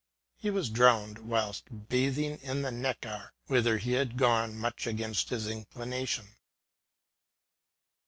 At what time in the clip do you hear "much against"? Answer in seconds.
4.57-5.29